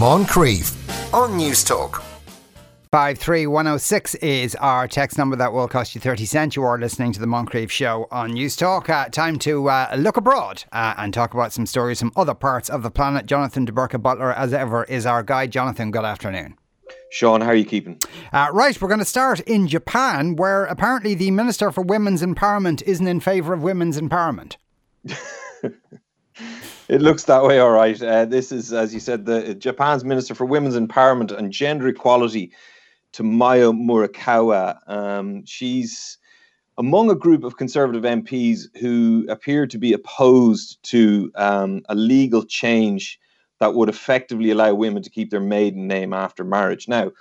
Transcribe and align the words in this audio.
Moncrieff 0.00 1.12
on 1.12 1.36
News 1.36 1.62
Talk. 1.62 2.02
53106 2.90 4.14
is 4.14 4.54
our 4.54 4.88
text 4.88 5.18
number 5.18 5.36
that 5.36 5.52
will 5.52 5.68
cost 5.68 5.94
you 5.94 6.00
30 6.00 6.24
cents. 6.24 6.56
You 6.56 6.62
are 6.62 6.78
listening 6.78 7.12
to 7.12 7.20
the 7.20 7.26
Moncrieff 7.26 7.68
Show 7.68 8.08
on 8.10 8.30
Newstalk. 8.30 8.88
Uh, 8.88 9.10
time 9.10 9.38
to 9.40 9.68
uh, 9.68 9.94
look 9.98 10.16
abroad 10.16 10.64
uh, 10.72 10.94
and 10.96 11.12
talk 11.12 11.34
about 11.34 11.52
some 11.52 11.66
stories 11.66 12.00
from 12.00 12.12
other 12.16 12.32
parts 12.32 12.70
of 12.70 12.82
the 12.82 12.90
planet. 12.90 13.26
Jonathan 13.26 13.66
de 13.66 13.72
Burca 13.72 14.00
Butler, 14.00 14.32
as 14.32 14.54
ever, 14.54 14.84
is 14.84 15.04
our 15.04 15.22
guide. 15.22 15.52
Jonathan, 15.52 15.90
good 15.90 16.06
afternoon. 16.06 16.56
Sean, 17.10 17.42
how 17.42 17.48
are 17.48 17.54
you 17.54 17.66
keeping? 17.66 18.00
Uh, 18.32 18.48
right, 18.54 18.80
we're 18.80 18.88
going 18.88 19.00
to 19.00 19.04
start 19.04 19.40
in 19.40 19.68
Japan, 19.68 20.34
where 20.34 20.64
apparently 20.64 21.12
the 21.12 21.30
Minister 21.30 21.70
for 21.70 21.82
Women's 21.82 22.22
Empowerment 22.22 22.80
isn't 22.84 23.06
in 23.06 23.20
favour 23.20 23.52
of 23.52 23.62
women's 23.62 24.00
empowerment. 24.00 24.56
it 26.90 27.00
looks 27.00 27.24
that 27.24 27.44
way, 27.44 27.60
all 27.60 27.70
right. 27.70 28.02
Uh, 28.02 28.24
this 28.24 28.50
is, 28.50 28.72
as 28.72 28.92
you 28.92 28.98
said, 28.98 29.24
the 29.24 29.54
Japan's 29.54 30.04
Minister 30.04 30.34
for 30.34 30.44
Women's 30.44 30.76
Empowerment 30.76 31.30
and 31.30 31.52
Gender 31.52 31.86
Equality 31.86 32.52
Tomomi 33.12 33.72
Murakawa. 33.72 34.76
Um, 34.90 35.46
she's 35.46 36.18
among 36.78 37.08
a 37.08 37.14
group 37.14 37.44
of 37.44 37.56
conservative 37.56 38.02
MPs 38.02 38.76
who 38.80 39.24
appear 39.28 39.68
to 39.68 39.78
be 39.78 39.92
opposed 39.92 40.82
to 40.90 41.30
um, 41.36 41.82
a 41.88 41.94
legal 41.94 42.42
change 42.42 43.20
that 43.60 43.74
would 43.74 43.88
effectively 43.88 44.50
allow 44.50 44.74
women 44.74 45.04
to 45.04 45.10
keep 45.10 45.30
their 45.30 45.38
maiden 45.38 45.86
name 45.86 46.12
after 46.12 46.42
marriage. 46.42 46.88
Now, 46.88 47.12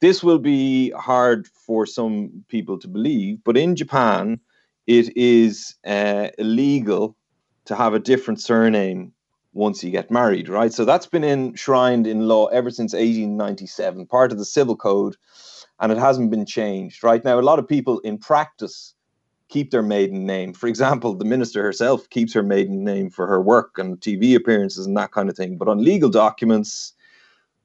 this 0.00 0.24
will 0.24 0.40
be 0.40 0.90
hard 0.90 1.46
for 1.46 1.86
some 1.86 2.44
people 2.48 2.76
to 2.80 2.88
believe, 2.88 3.38
but 3.44 3.56
in 3.56 3.76
Japan, 3.76 4.40
it 4.88 5.16
is 5.16 5.76
uh, 5.86 6.30
illegal 6.38 7.16
to 7.66 7.76
have 7.76 7.94
a 7.94 7.98
different 7.98 8.40
surname 8.40 9.12
once 9.52 9.84
you 9.84 9.90
get 9.90 10.10
married, 10.10 10.48
right? 10.48 10.72
So 10.72 10.84
that's 10.84 11.06
been 11.06 11.24
enshrined 11.24 12.06
in 12.06 12.26
law 12.26 12.46
ever 12.46 12.70
since 12.70 12.92
1897, 12.92 14.06
part 14.06 14.32
of 14.32 14.38
the 14.38 14.44
civil 14.44 14.76
code, 14.76 15.16
and 15.78 15.92
it 15.92 15.98
hasn't 15.98 16.30
been 16.30 16.46
changed, 16.46 17.04
right? 17.04 17.24
Now, 17.24 17.38
a 17.38 17.42
lot 17.42 17.58
of 17.58 17.68
people 17.68 17.98
in 18.00 18.18
practice 18.18 18.94
keep 19.48 19.70
their 19.70 19.82
maiden 19.82 20.24
name. 20.24 20.54
For 20.54 20.66
example, 20.66 21.14
the 21.14 21.26
minister 21.26 21.62
herself 21.62 22.08
keeps 22.08 22.32
her 22.32 22.42
maiden 22.42 22.84
name 22.84 23.10
for 23.10 23.26
her 23.26 23.40
work 23.40 23.76
and 23.76 24.00
TV 24.00 24.34
appearances 24.34 24.86
and 24.86 24.96
that 24.96 25.12
kind 25.12 25.28
of 25.28 25.36
thing. 25.36 25.58
But 25.58 25.68
on 25.68 25.84
legal 25.84 26.08
documents, 26.08 26.94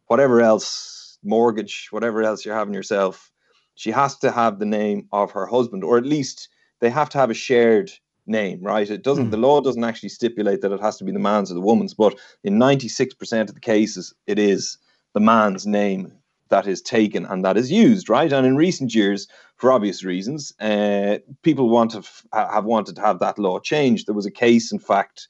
whatever 0.08 0.42
else, 0.42 1.18
mortgage, 1.23 1.88
whatever 1.92 2.23
else 2.23 2.44
you're 2.44 2.56
having 2.56 2.73
yourself, 2.73 3.31
she 3.75 3.92
has 3.92 4.18
to 4.18 4.31
have 4.31 4.59
the 4.59 4.66
name 4.66 5.08
of 5.14 5.31
her 5.31 5.45
husband, 5.45 5.84
or 5.84 5.98
at 5.98 6.06
least 6.06 6.50
they 6.81 6.90
have 6.90 7.09
to 7.09 7.18
have 7.18 7.30
a 7.30 7.36
shared 7.36 7.92
name, 8.28 8.61
right? 8.61 8.89
It 8.89 9.03
doesn't. 9.03 9.28
Mm. 9.28 9.31
The 9.31 9.38
law 9.38 9.61
doesn't 9.61 9.83
actually 9.83 10.09
stipulate 10.09 10.61
that 10.61 10.72
it 10.72 10.81
has 10.81 10.97
to 10.97 11.03
be 11.03 11.11
the 11.11 11.20
man's 11.20 11.52
or 11.52 11.56
the 11.56 11.61
woman's, 11.61 11.94
but 11.94 12.17
in 12.44 12.58
ninety 12.58 12.88
six 12.88 13.14
percent 13.14 13.50
of 13.50 13.56
the 13.56 13.61
cases, 13.61 14.14
it 14.25 14.39
is 14.39 14.78
the 15.14 15.19
man's 15.19 15.66
name 15.66 16.14
that 16.50 16.67
is 16.67 16.81
taken 16.81 17.25
and 17.25 17.44
that 17.44 17.58
is 17.58 17.72
used, 17.72 18.09
right? 18.09 18.31
And 18.31 18.45
in 18.45 18.56
recent 18.56 18.94
years, 18.94 19.28
for 19.58 19.72
obvious 19.72 20.03
reasons, 20.03 20.53
uh, 20.59 21.17
people 21.44 21.69
want 21.69 21.92
to 21.92 22.00
f- 22.00 22.25
have 22.34 22.66
wanted 22.66 22.95
to 22.95 23.02
have 23.02 23.19
that 23.19 23.39
law 23.39 23.59
changed. 23.59 24.08
There 24.08 24.16
was 24.16 24.25
a 24.25 24.31
case, 24.31 24.72
in 24.72 24.80
fact, 24.80 25.28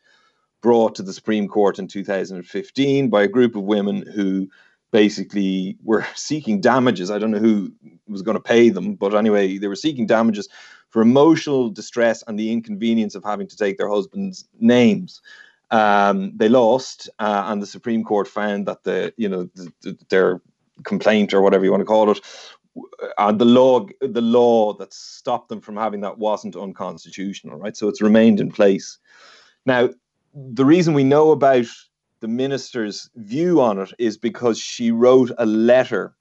brought 0.61 0.95
to 0.95 1.03
the 1.03 1.13
Supreme 1.13 1.47
Court 1.47 1.79
in 1.79 1.87
2015 1.87 3.09
by 3.09 3.23
a 3.23 3.27
group 3.27 3.55
of 3.55 3.63
women 3.63 4.05
who 4.13 4.47
basically 4.91 5.77
were 5.83 6.05
seeking 6.15 6.61
damages. 6.61 7.11
I 7.11 7.19
don't 7.19 7.31
know 7.31 7.39
who 7.39 7.71
was 8.07 8.21
going 8.21 8.37
to 8.37 8.43
pay 8.43 8.69
them, 8.69 8.95
but 8.95 9.15
anyway, 9.15 9.57
they 9.57 9.67
were 9.67 9.75
seeking 9.75 10.05
damages 10.05 10.49
for 10.97 11.03
emotional 11.03 11.69
distress 11.69 12.23
and 12.25 12.39
the 12.39 12.51
inconvenience 12.51 13.13
of 13.13 13.23
having 13.23 13.45
to 13.47 13.55
take 13.55 13.77
their 13.77 13.87
husband's 13.87 14.49
names. 14.59 15.21
Um, 15.69 16.35
they 16.35 16.49
lost, 16.49 17.07
uh, 17.19 17.43
and 17.45 17.61
the 17.61 17.67
Supreme 17.67 18.03
Court 18.03 18.27
found 18.27 18.65
that 18.65 18.83
the 18.83 19.13
you 19.15 19.29
know 19.29 19.47
the, 19.53 19.71
the, 19.83 19.97
their 20.09 20.41
complaint 20.85 21.35
or 21.35 21.43
whatever 21.43 21.63
you 21.63 21.69
want 21.69 21.81
to 21.81 21.85
call 21.85 22.09
it, 22.09 22.19
and 23.19 23.37
the 23.37 23.45
law 23.45 23.85
the 24.01 24.23
law 24.23 24.73
that 24.73 24.91
stopped 24.91 25.49
them 25.49 25.61
from 25.61 25.77
having 25.77 26.01
that 26.01 26.17
wasn't 26.17 26.55
unconstitutional, 26.55 27.59
right? 27.59 27.77
So 27.77 27.87
it's 27.89 28.01
remained 28.01 28.39
in 28.39 28.51
place. 28.51 28.97
Now, 29.67 29.91
the 30.33 30.65
reason 30.65 30.95
we 30.95 31.03
know 31.03 31.29
about 31.29 31.67
the 32.21 32.27
minister's 32.27 33.07
view 33.17 33.61
on 33.61 33.77
it 33.77 33.93
is 33.99 34.17
because 34.17 34.57
she 34.57 34.89
wrote 34.89 35.29
a 35.37 35.45
letter 35.45 36.15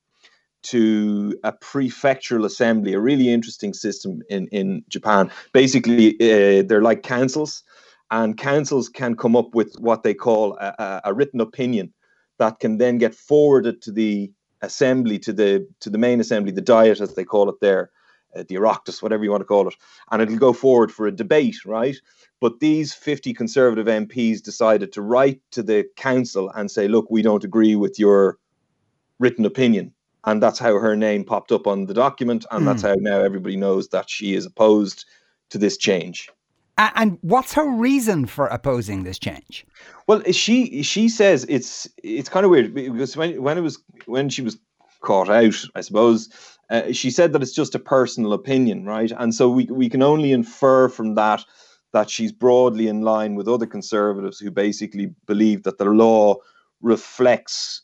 to 0.65 1.39
a 1.45 1.53
prefectural 1.53 2.45
assembly, 2.45 2.93
a 2.93 3.01
really 3.01 3.29
interesting 3.29 3.73
system 3.73 4.23
in, 4.29 4.49
in 4.49 4.83
Japan. 4.89 5.31
Basically, 5.53 6.15
uh, 6.15 6.63
they're 6.67 6.83
like 6.83 7.03
councils, 7.03 7.63
and 8.11 8.37
councils 8.37 8.89
can 8.89 9.17
come 9.17 9.37
up 9.37 9.55
with 9.55 9.75
what 9.79 10.03
they 10.03 10.15
call 10.15 10.57
a, 10.59 11.01
a, 11.05 11.15
written 11.15 11.41
opinion 11.41 11.93
that 12.39 12.61
can 12.61 12.79
then 12.79 12.99
get 12.99 13.15
forwarded 13.15 13.83
to 13.83 13.93
the 13.93 14.33
assembly, 14.63 15.19
to 15.21 15.33
the 15.33 15.67
to 15.81 15.91
the 15.91 15.99
main 15.99 16.21
assembly, 16.21 16.53
the 16.53 16.61
diet 16.61 17.01
as 17.01 17.15
they 17.15 17.25
call 17.25 17.49
it 17.49 17.57
there, 17.61 17.91
uh, 18.35 18.45
the 18.49 18.57
Oireachtas, 18.57 19.03
whatever 19.03 19.25
you 19.25 19.31
want 19.31 19.41
to 19.41 19.47
call 19.47 19.69
it, 19.69 19.75
and 20.11 20.23
it'll 20.23 20.39
go 20.39 20.53
forward 20.53 20.93
for 20.93 21.07
a 21.07 21.13
debate, 21.13 21.65
right? 21.65 21.97
But 22.41 22.61
these 22.61 22.93
50 22.93 23.33
Conservative 23.33 23.87
MPs 23.87 24.43
decided 24.43 24.93
to 24.93 25.03
write 25.03 25.41
to 25.53 25.63
the 25.63 25.87
council 25.97 26.51
and 26.51 26.71
say, 26.71 26.87
look, 26.87 27.07
we 27.11 27.23
don't 27.23 27.45
agree 27.45 27.77
with 27.77 27.99
your 27.99 28.39
written 29.19 29.47
opinion 29.47 29.95
and 30.27 30.43
that's 30.43 30.59
how 30.59 30.79
her 30.79 30.97
name 30.97 31.25
popped 31.25 31.53
up 31.53 31.67
on 31.67 31.87
the 31.87 31.95
document, 31.95 32.45
and 32.51 32.63
mm. 32.63 32.67
that's 32.67 32.83
hmm. 32.83 32.89
how 32.89 32.95
now 32.99 33.21
everybody 33.21 33.57
knows 33.57 33.89
that 33.89 34.11
she 34.11 34.35
is 34.35 34.45
opposed 34.45 35.05
to 35.51 35.59
this 35.59 35.77
change. 35.77 36.29
And 36.79 37.17
what's 37.23 37.55
her 37.55 37.67
reason 37.67 38.27
for 38.27 38.49
opposing 38.49 39.05
this 39.05 39.19
change? 39.19 39.65
Well, 40.07 40.23
she 40.31 40.83
she 40.83 41.09
says 41.09 41.47
it's 41.49 41.89
it's 42.03 42.29
kind 42.29 42.45
of 42.45 42.51
weird 42.51 42.75
because 42.75 43.17
when 43.17 43.43
when 43.43 43.57
it 43.57 43.63
was 43.63 43.79
when 44.05 44.29
she 44.29 44.43
was 44.43 44.59
caught 45.01 45.31
out, 45.31 45.55
I 45.75 45.81
suppose 45.81 46.29
uh, 46.69 46.93
she 46.93 47.11
said 47.11 47.33
that 47.33 47.43
it's 47.43 47.55
just 47.55 47.75
a 47.75 47.79
personal 47.79 48.35
opinion, 48.35 48.85
right? 48.85 49.11
And 49.17 49.35
so 49.35 49.49
we 49.49 49.65
we 49.67 49.89
can 49.89 50.03
only 50.03 50.33
infer 50.33 50.91
from 50.91 51.15
that 51.15 51.45
that 51.95 52.11
she's 52.11 52.33
broadly 52.33 52.89
in 52.89 53.01
line 53.01 53.37
with 53.37 53.49
other 53.49 53.67
conservatives 53.67 54.39
who 54.39 54.51
basically 54.51 55.15
believe 55.27 55.63
that 55.63 55.79
the 55.79 55.87
law 55.87 56.37
reflects 56.83 57.83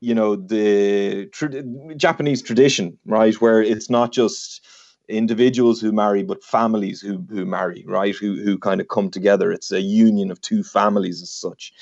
you 0.00 0.14
know 0.14 0.36
the 0.36 1.26
tra- 1.32 1.62
Japanese 1.96 2.42
tradition, 2.42 2.98
right, 3.04 3.34
where 3.40 3.62
it's 3.62 3.90
not 3.90 4.12
just 4.12 4.66
individuals 5.08 5.80
who 5.80 5.90
marry, 5.90 6.22
but 6.22 6.44
families 6.44 7.00
who 7.00 7.24
who 7.30 7.44
marry, 7.46 7.84
right, 7.86 8.14
who 8.14 8.36
who 8.42 8.58
kind 8.58 8.80
of 8.80 8.88
come 8.88 9.10
together. 9.10 9.50
It's 9.50 9.72
a 9.72 9.80
union 9.80 10.30
of 10.30 10.40
two 10.40 10.62
families 10.62 11.22
as 11.22 11.30
such. 11.30 11.72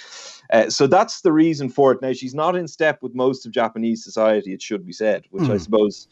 Uh, 0.53 0.71
so 0.71 0.87
that's 0.87 1.23
the 1.23 1.33
reason 1.33 1.69
for 1.69 1.93
it. 1.93 2.01
Now 2.01 2.13
she's 2.13 2.35
not 2.35 2.57
in 2.57 2.69
step 2.69 3.03
with 3.03 3.15
most 3.15 3.45
of 3.45 3.53
Japanese 3.53 4.03
society. 4.03 4.53
It 4.53 4.63
should 4.63 4.87
be 4.87 4.93
said, 4.93 5.25
which 5.31 5.45
mm. 5.45 5.51
I 5.51 5.53
hmm. 5.53 5.59
suppose 5.59 6.09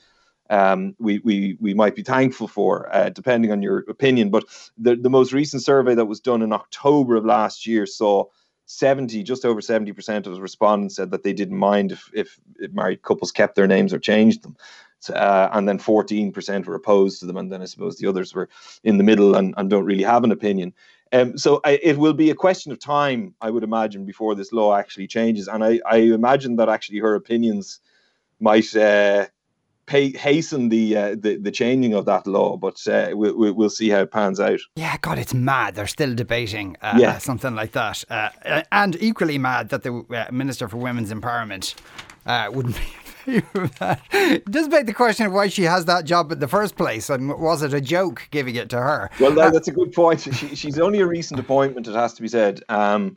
um, 0.50 0.94
we, 0.98 1.20
we 1.20 1.56
we 1.60 1.72
might 1.72 1.94
be 1.94 2.02
thankful 2.02 2.48
for, 2.48 2.94
uh, 2.94 3.10
depending 3.10 3.50
on 3.52 3.62
your 3.62 3.78
opinion. 3.88 4.30
But 4.30 4.44
the 4.76 4.96
the 4.96 5.10
most 5.10 5.32
recent 5.32 5.62
survey 5.62 5.94
that 5.94 6.06
was 6.06 6.20
done 6.20 6.42
in 6.42 6.52
October 6.52 7.16
of 7.16 7.24
last 7.24 7.66
year 7.66 7.86
saw 7.86 8.24
70, 8.66 9.22
just 9.22 9.44
over 9.44 9.60
70% 9.60 10.26
of 10.26 10.34
the 10.34 10.40
respondents 10.40 10.96
said 10.96 11.10
that 11.10 11.22
they 11.22 11.32
didn't 11.32 11.58
mind 11.58 11.92
if, 11.92 12.10
if, 12.14 12.40
married 12.72 13.02
couples 13.02 13.30
kept 13.30 13.56
their 13.56 13.66
names 13.66 13.92
or 13.92 13.98
changed 13.98 14.42
them. 14.42 14.56
Uh, 15.12 15.50
and 15.52 15.68
then 15.68 15.78
14% 15.78 16.64
were 16.64 16.74
opposed 16.74 17.20
to 17.20 17.26
them. 17.26 17.36
And 17.36 17.52
then 17.52 17.60
I 17.60 17.66
suppose 17.66 17.98
the 17.98 18.06
others 18.06 18.34
were 18.34 18.48
in 18.84 18.96
the 18.96 19.04
middle 19.04 19.34
and, 19.34 19.52
and 19.58 19.68
don't 19.68 19.84
really 19.84 20.02
have 20.02 20.24
an 20.24 20.32
opinion. 20.32 20.72
Um, 21.12 21.36
so 21.36 21.60
I, 21.64 21.78
it 21.82 21.98
will 21.98 22.14
be 22.14 22.30
a 22.30 22.34
question 22.34 22.72
of 22.72 22.78
time, 22.78 23.34
I 23.40 23.50
would 23.50 23.64
imagine, 23.64 24.06
before 24.06 24.34
this 24.34 24.52
law 24.52 24.74
actually 24.74 25.06
changes. 25.06 25.46
And 25.46 25.62
I, 25.62 25.80
I 25.84 25.98
imagine 25.98 26.56
that 26.56 26.70
actually 26.70 26.98
her 27.00 27.14
opinions 27.14 27.80
might 28.40 28.74
uh, 28.74 29.26
pay, 29.86 30.10
hasten 30.10 30.68
the, 30.68 30.96
uh, 30.96 31.16
the 31.18 31.36
the 31.36 31.50
changing 31.50 31.94
of 31.94 32.04
that 32.06 32.26
law, 32.26 32.56
but 32.56 32.86
uh, 32.86 33.10
we, 33.14 33.32
we, 33.32 33.50
will 33.50 33.70
see 33.70 33.88
how 33.88 34.00
it 34.00 34.10
pans 34.10 34.40
out. 34.40 34.60
Yeah, 34.76 34.96
God, 35.00 35.18
it's 35.18 35.34
mad. 35.34 35.74
They're 35.74 35.86
still 35.86 36.14
debating 36.14 36.76
uh, 36.82 36.96
yeah. 36.98 37.18
something 37.18 37.54
like 37.54 37.72
that, 37.72 38.04
uh, 38.10 38.30
uh, 38.44 38.62
and 38.72 38.96
equally 39.00 39.38
mad 39.38 39.68
that 39.70 39.82
the 39.82 40.04
uh, 40.10 40.32
Minister 40.32 40.68
for 40.68 40.76
Women's 40.78 41.12
Empowerment 41.12 41.74
wouldn't 42.52 42.76
be. 43.26 43.42
It 44.12 44.44
does 44.50 44.68
beg 44.68 44.86
the 44.86 44.92
question 44.92 45.26
of 45.26 45.32
why 45.32 45.48
she 45.48 45.62
has 45.62 45.86
that 45.86 46.04
job 46.04 46.30
in 46.30 46.40
the 46.40 46.48
first 46.48 46.76
place, 46.76 47.08
and 47.08 47.28
was 47.40 47.62
it 47.62 47.72
a 47.72 47.80
joke 47.80 48.28
giving 48.30 48.54
it 48.54 48.68
to 48.70 48.76
her? 48.76 49.10
Well, 49.18 49.32
that's 49.32 49.68
a 49.68 49.72
good 49.72 49.92
point. 49.92 50.20
She, 50.34 50.54
she's 50.54 50.78
only 50.78 51.00
a 51.00 51.06
recent 51.06 51.40
appointment, 51.40 51.86
it 51.86 51.94
has 51.94 52.12
to 52.14 52.22
be 52.22 52.28
said. 52.28 52.62
Um, 52.68 53.16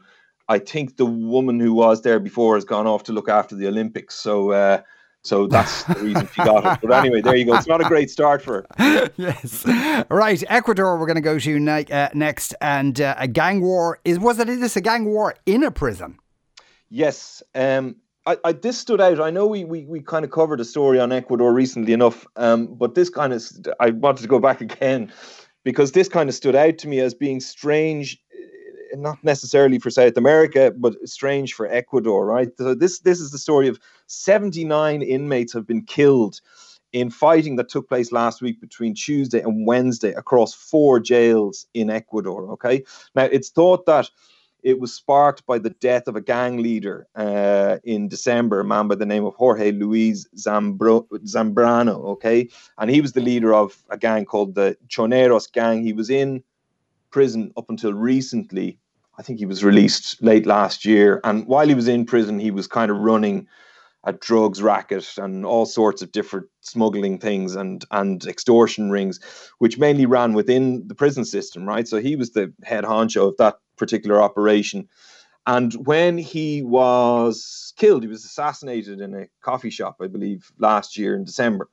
I 0.49 0.59
think 0.59 0.95
the 0.95 1.05
woman 1.05 1.59
who 1.59 1.73
was 1.73 2.03
there 2.03 2.19
before 2.19 2.55
has 2.55 2.63
gone 2.63 2.87
off 2.87 3.03
to 3.03 3.11
look 3.11 3.27
after 3.27 3.53
the 3.53 3.67
Olympics, 3.67 4.15
so 4.15 4.83
so 5.27 5.45
that's 5.45 5.83
the 5.83 5.95
reason 5.95 6.29
she 6.33 6.43
got 6.43 6.65
it. 6.65 6.79
But 6.81 6.91
anyway, 6.91 7.21
there 7.21 7.35
you 7.35 7.45
go. 7.45 7.55
It's 7.55 7.67
not 7.67 7.81
a 7.81 7.87
great 7.87 8.09
start 8.09 8.41
for 8.41 8.65
her. 8.77 9.11
yes. 9.17 9.65
Right. 10.09 10.41
Ecuador, 10.47 10.97
we're 10.97 11.05
going 11.05 11.15
to 11.15 11.21
go 11.21 11.37
to 11.37 11.59
ne- 11.59 11.85
uh, 11.85 12.09
next. 12.13 12.55
And 12.61 12.99
uh, 13.01 13.15
a 13.17 13.27
gang 13.27 13.61
war. 13.61 13.99
is 14.05 14.19
Was 14.19 14.39
it, 14.39 14.47
is 14.47 14.61
this 14.61 14.77
a 14.77 14.81
gang 14.81 15.05
war 15.05 15.35
in 15.45 15.63
a 15.63 15.71
prison? 15.71 16.17
Yes. 16.89 17.43
Um, 17.53 17.97
I, 18.25 18.37
I, 18.45 18.51
this 18.53 18.77
stood 18.77 19.01
out. 19.01 19.19
I 19.19 19.29
know 19.29 19.47
we, 19.47 19.65
we, 19.65 19.85
we 19.85 20.01
kind 20.01 20.23
of 20.23 20.31
covered 20.31 20.61
a 20.61 20.65
story 20.65 20.99
on 20.99 21.11
Ecuador 21.11 21.53
recently 21.53 21.93
enough, 21.93 22.25
um, 22.37 22.67
but 22.67 22.95
this 22.95 23.09
kind 23.09 23.33
of, 23.33 23.43
I 23.79 23.89
wanted 23.89 24.21
to 24.21 24.27
go 24.29 24.39
back 24.39 24.61
again 24.69 25.11
because 25.63 25.91
this 25.91 26.07
kind 26.07 26.29
of 26.29 26.35
stood 26.35 26.55
out 26.55 26.77
to 26.79 26.87
me 26.87 27.01
as 27.01 27.13
being 27.13 27.41
strange 27.41 28.17
not 28.95 29.23
necessarily 29.23 29.79
for 29.79 29.89
South 29.89 30.17
America, 30.17 30.73
but 30.75 30.95
strange 31.07 31.53
for 31.53 31.67
Ecuador, 31.67 32.25
right? 32.25 32.49
So 32.57 32.73
this 32.73 32.99
this 32.99 33.19
is 33.19 33.31
the 33.31 33.37
story 33.37 33.67
of 33.67 33.79
79 34.07 35.01
inmates 35.01 35.53
have 35.53 35.67
been 35.67 35.83
killed 35.83 36.41
in 36.93 37.09
fighting 37.09 37.57
that 37.57 37.69
took 37.69 37.89
place 37.89 38.11
last 38.11 38.41
week 38.41 38.61
between 38.61 38.93
Tuesday 38.93 39.41
and 39.41 39.67
Wednesday 39.67 40.13
across 40.13 40.53
four 40.53 40.99
jails 40.99 41.65
in 41.73 41.89
Ecuador. 41.89 42.51
Okay, 42.51 42.83
now 43.15 43.23
it's 43.23 43.49
thought 43.49 43.85
that 43.85 44.09
it 44.63 44.79
was 44.79 44.93
sparked 44.93 45.45
by 45.45 45.59
the 45.59 45.69
death 45.69 46.07
of 46.07 46.15
a 46.15 46.21
gang 46.21 46.57
leader 46.57 47.07
uh, 47.15 47.77
in 47.83 48.07
December, 48.07 48.59
a 48.59 48.65
man 48.65 48.87
by 48.87 48.95
the 48.95 49.05
name 49.05 49.23
of 49.25 49.35
Jorge 49.35 49.71
Luis 49.71 50.27
Zambro- 50.35 51.07
Zambrano. 51.25 52.03
Okay, 52.13 52.49
and 52.77 52.89
he 52.89 53.01
was 53.01 53.13
the 53.13 53.21
leader 53.21 53.53
of 53.53 53.77
a 53.89 53.97
gang 53.97 54.25
called 54.25 54.55
the 54.55 54.77
Choneros 54.87 55.51
gang. 55.51 55.83
He 55.83 55.93
was 55.93 56.09
in 56.09 56.43
prison 57.11 57.51
up 57.57 57.65
until 57.69 57.93
recently. 57.93 58.79
I 59.19 59.23
think 59.23 59.39
he 59.39 59.45
was 59.45 59.63
released 59.63 60.21
late 60.21 60.45
last 60.45 60.85
year, 60.85 61.19
and 61.23 61.47
while 61.47 61.67
he 61.67 61.75
was 61.75 61.87
in 61.87 62.05
prison, 62.05 62.39
he 62.39 62.51
was 62.51 62.67
kind 62.67 62.91
of 62.91 62.97
running 62.97 63.47
a 64.03 64.13
drugs 64.13 64.61
racket 64.61 65.05
and 65.17 65.45
all 65.45 65.65
sorts 65.65 66.01
of 66.01 66.11
different 66.11 66.47
smuggling 66.61 67.19
things 67.19 67.55
and 67.55 67.83
and 67.91 68.25
extortion 68.25 68.89
rings, 68.89 69.19
which 69.57 69.77
mainly 69.77 70.05
ran 70.05 70.33
within 70.33 70.87
the 70.87 70.95
prison 70.95 71.25
system, 71.25 71.67
right? 71.67 71.87
So 71.87 71.97
he 71.97 72.15
was 72.15 72.31
the 72.31 72.53
head 72.63 72.83
honcho 72.83 73.29
of 73.29 73.37
that 73.37 73.55
particular 73.77 74.21
operation. 74.21 74.87
And 75.45 75.73
when 75.85 76.17
he 76.17 76.61
was 76.61 77.73
killed, 77.77 78.03
he 78.03 78.09
was 78.09 78.25
assassinated 78.25 78.99
in 78.99 79.13
a 79.13 79.27
coffee 79.41 79.69
shop, 79.69 79.97
I 80.01 80.07
believe, 80.07 80.51
last 80.57 80.97
year 80.97 81.15
in 81.15 81.23
December. 81.23 81.69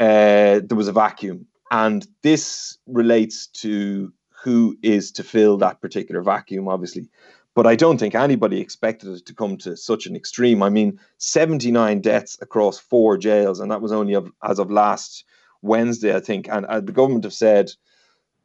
Uh, 0.00 0.60
there 0.64 0.76
was 0.76 0.88
a 0.88 0.92
vacuum. 0.92 1.46
And 1.70 2.06
this 2.22 2.78
relates 2.86 3.46
to 3.62 4.12
who 4.48 4.78
is 4.82 5.12
to 5.12 5.22
fill 5.22 5.58
that 5.58 5.78
particular 5.82 6.22
vacuum, 6.22 6.68
obviously. 6.68 7.06
But 7.54 7.66
I 7.66 7.76
don't 7.76 7.98
think 7.98 8.14
anybody 8.14 8.62
expected 8.62 9.10
it 9.10 9.26
to 9.26 9.34
come 9.34 9.58
to 9.58 9.76
such 9.76 10.06
an 10.06 10.16
extreme. 10.16 10.62
I 10.62 10.70
mean, 10.70 10.98
79 11.18 12.00
deaths 12.00 12.38
across 12.40 12.78
four 12.78 13.18
jails, 13.18 13.60
and 13.60 13.70
that 13.70 13.82
was 13.82 13.92
only 13.92 14.14
of, 14.14 14.32
as 14.42 14.58
of 14.58 14.70
last 14.70 15.24
Wednesday, 15.60 16.16
I 16.16 16.20
think. 16.20 16.48
And 16.48 16.64
uh, 16.64 16.80
the 16.80 16.92
government 16.92 17.24
have 17.24 17.34
said 17.34 17.72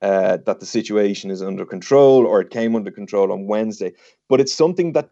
uh, 0.01 0.39
that 0.45 0.59
the 0.59 0.65
situation 0.65 1.31
is 1.31 1.41
under 1.41 1.65
control 1.65 2.25
or 2.25 2.41
it 2.41 2.49
came 2.49 2.75
under 2.75 2.91
control 2.91 3.31
on 3.31 3.47
Wednesday. 3.47 3.93
But 4.27 4.41
it's 4.41 4.53
something 4.53 4.91
that 4.91 5.09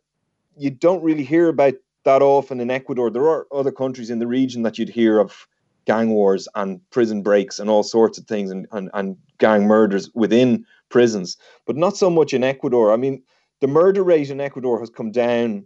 you 0.57 0.71
don't 0.71 1.03
really 1.03 1.23
hear 1.23 1.47
about 1.47 1.75
that 2.03 2.21
often 2.21 2.59
in 2.59 2.69
Ecuador. 2.69 3.09
There 3.09 3.29
are 3.29 3.47
other 3.53 3.71
countries 3.71 4.09
in 4.09 4.19
the 4.19 4.27
region 4.27 4.63
that 4.63 4.77
you'd 4.77 4.89
hear 4.89 5.19
of 5.19 5.47
gang 5.85 6.09
wars 6.09 6.47
and 6.55 6.81
prison 6.89 7.21
breaks 7.21 7.59
and 7.59 7.69
all 7.69 7.83
sorts 7.83 8.17
of 8.17 8.25
things 8.25 8.51
and, 8.51 8.67
and, 8.71 8.89
and 8.93 9.17
gang 9.37 9.65
murders 9.65 10.09
within 10.13 10.65
prisons, 10.91 11.37
but 11.65 11.75
not 11.75 11.97
so 11.97 12.09
much 12.09 12.33
in 12.33 12.43
Ecuador. 12.43 12.93
I 12.93 12.97
mean, 12.97 13.23
the 13.59 13.67
murder 13.67 14.03
rate 14.03 14.29
in 14.29 14.39
Ecuador 14.39 14.79
has 14.79 14.89
come 14.89 15.11
down 15.11 15.65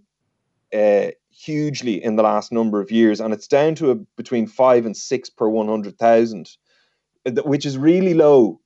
uh, 0.73 1.07
hugely 1.29 2.01
in 2.03 2.15
the 2.15 2.23
last 2.23 2.51
number 2.51 2.79
of 2.79 2.91
years, 2.91 3.19
and 3.19 3.33
it's 3.33 3.47
down 3.47 3.75
to 3.75 3.91
a, 3.91 3.95
between 3.95 4.47
five 4.47 4.85
and 4.85 4.95
six 4.95 5.29
per 5.29 5.49
100,000, 5.49 6.49
which 7.43 7.65
is 7.65 7.77
really 7.77 8.13
low 8.13 8.59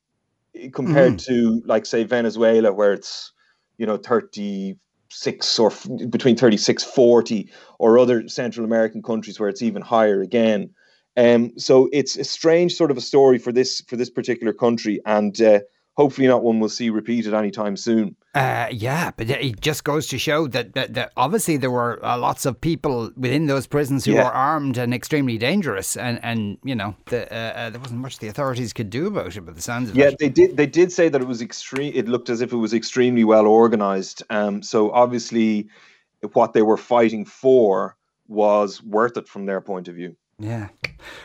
compared 0.73 1.13
mm. 1.13 1.25
to 1.25 1.61
like 1.65 1.85
say 1.85 2.03
Venezuela 2.03 2.73
where 2.73 2.93
it's 2.93 3.31
you 3.77 3.85
know 3.85 3.97
36 3.97 5.59
or 5.59 5.71
f- 5.71 5.87
between 6.09 6.35
36 6.35 6.83
40 6.83 7.49
or 7.77 7.99
other 7.99 8.27
Central 8.27 8.65
American 8.65 9.01
countries 9.01 9.39
where 9.39 9.49
it's 9.49 9.61
even 9.61 9.81
higher 9.81 10.21
again 10.21 10.71
um 11.17 11.57
so 11.57 11.87
it's 11.93 12.17
a 12.17 12.23
strange 12.23 12.73
sort 12.73 12.91
of 12.91 12.97
a 12.97 13.01
story 13.01 13.37
for 13.37 13.51
this 13.51 13.81
for 13.81 13.95
this 13.95 14.09
particular 14.09 14.53
country 14.53 14.99
and 15.05 15.41
uh, 15.41 15.59
hopefully 15.99 16.29
not 16.29 16.41
one 16.41 16.61
we'll 16.61 16.69
see 16.69 16.89
repeated 16.89 17.33
anytime 17.33 17.75
soon. 17.75 18.15
Uh, 18.33 18.69
yeah, 18.71 19.11
but 19.17 19.29
it 19.29 19.59
just 19.59 19.83
goes 19.83 20.07
to 20.07 20.17
show 20.17 20.47
that, 20.47 20.73
that, 20.73 20.93
that 20.93 21.11
obviously 21.17 21.57
there 21.57 21.69
were 21.69 21.99
uh, 22.05 22.17
lots 22.17 22.45
of 22.45 22.61
people 22.61 23.11
within 23.17 23.47
those 23.47 23.67
prisons 23.67 24.05
who 24.05 24.13
yeah. 24.13 24.23
were 24.23 24.31
armed 24.31 24.77
and 24.77 24.93
extremely 24.93 25.37
dangerous, 25.37 25.97
and, 25.97 26.17
and 26.23 26.57
you 26.63 26.73
know 26.73 26.95
the, 27.07 27.29
uh, 27.33 27.35
uh, 27.35 27.69
there 27.69 27.81
wasn't 27.81 27.99
much 27.99 28.19
the 28.19 28.29
authorities 28.29 28.71
could 28.71 28.89
do 28.89 29.07
about 29.07 29.35
it. 29.35 29.41
But 29.41 29.55
the 29.55 29.61
sounds 29.61 29.89
of 29.89 29.97
yeah, 29.97 30.05
it, 30.05 30.19
they 30.19 30.29
did 30.29 30.55
they 30.55 30.67
did 30.67 30.93
say 30.93 31.09
that 31.09 31.21
it 31.21 31.27
was 31.27 31.41
extreme. 31.41 31.91
It 31.93 32.07
looked 32.07 32.29
as 32.29 32.39
if 32.39 32.53
it 32.53 32.57
was 32.57 32.73
extremely 32.73 33.25
well 33.25 33.45
organized. 33.45 34.23
Um, 34.29 34.63
so 34.63 34.91
obviously, 34.91 35.67
what 36.31 36.53
they 36.53 36.61
were 36.61 36.77
fighting 36.77 37.25
for 37.25 37.97
was 38.29 38.81
worth 38.81 39.17
it 39.17 39.27
from 39.27 39.47
their 39.47 39.59
point 39.59 39.89
of 39.89 39.95
view. 39.95 40.15
Yeah. 40.39 40.69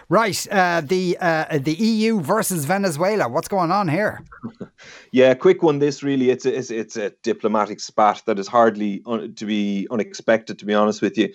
Right. 0.08 0.46
Uh, 0.50 0.80
the 0.80 1.16
uh, 1.20 1.58
the 1.58 1.74
EU 1.74 2.20
versus 2.20 2.64
Venezuela. 2.64 3.28
What's 3.28 3.48
going 3.48 3.70
on 3.70 3.88
here? 3.88 4.22
yeah, 5.12 5.34
quick 5.34 5.62
one. 5.62 5.78
This 5.78 6.02
really 6.02 6.30
it's 6.30 6.46
a, 6.46 6.56
it's, 6.56 6.70
it's 6.70 6.96
a 6.96 7.10
diplomatic 7.22 7.80
spat 7.80 8.22
that 8.26 8.38
is 8.38 8.46
hardly 8.46 9.02
un- 9.06 9.34
to 9.34 9.46
be 9.46 9.86
unexpected. 9.90 10.58
To 10.58 10.64
be 10.64 10.74
honest 10.74 11.02
with 11.02 11.16
you, 11.18 11.32